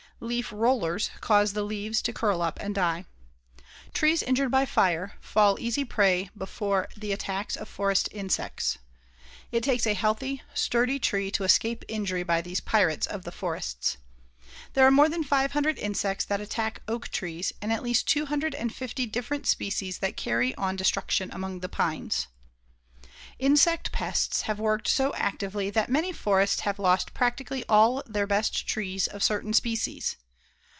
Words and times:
Leaf 0.23 0.51
rollers 0.51 1.09
cause 1.19 1.53
the 1.53 1.63
leaves 1.63 1.99
to 1.99 2.13
curl 2.13 2.43
up 2.43 2.59
and 2.61 2.75
die. 2.75 3.05
Trees 3.91 4.21
injured 4.21 4.51
by 4.51 4.67
fire 4.67 5.15
fall 5.19 5.59
easy 5.59 5.83
prey 5.83 6.29
before 6.37 6.87
the 6.95 7.11
attacks 7.11 7.55
of 7.55 7.67
forest 7.67 8.07
insects. 8.11 8.77
It 9.51 9.63
takes 9.63 9.87
a 9.87 9.95
healthy, 9.95 10.43
sturdy 10.53 10.99
tree 10.99 11.31
to 11.31 11.43
escape 11.43 11.83
injury 11.87 12.21
by 12.21 12.41
these 12.41 12.59
pirates 12.59 13.07
of 13.07 13.23
the 13.23 13.31
forests. 13.31 13.97
There 14.73 14.85
are 14.85 14.91
more 14.91 15.09
than 15.09 15.23
five 15.23 15.53
hundred 15.53 15.79
insects 15.79 16.23
that 16.25 16.39
attack 16.39 16.83
oak 16.87 17.07
trees 17.07 17.51
and 17.59 17.73
at 17.73 17.81
least 17.81 18.07
two 18.07 18.27
hundred 18.27 18.53
and 18.53 18.71
fifty 18.71 19.07
different 19.07 19.47
species 19.47 19.97
that 20.01 20.17
carry 20.17 20.53
on 20.53 20.75
destruction 20.75 21.31
among 21.33 21.61
the 21.61 21.69
pines. 21.69 22.27
Insect 23.39 23.91
pests 23.91 24.41
have 24.43 24.59
worked 24.59 24.87
so 24.87 25.15
actively 25.15 25.71
that 25.71 25.89
many 25.89 26.11
forests 26.11 26.59
have 26.59 26.77
lost 26.77 27.11
practically 27.15 27.63
all 27.67 28.03
their 28.05 28.27
best 28.27 28.67
trees 28.67 29.07
of 29.07 29.23
certain 29.23 29.51
species. 29.53 30.15